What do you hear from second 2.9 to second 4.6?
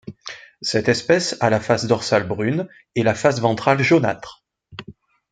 et la face ventrale jaunâtre.